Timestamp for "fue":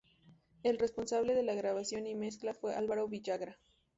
2.55-2.73